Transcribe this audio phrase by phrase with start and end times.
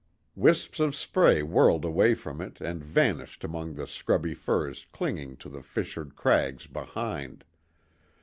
[0.35, 5.47] Wisps of spray whirled away from it and vanished among the scrubby firs clinging to
[5.47, 7.45] the fissured crags behind.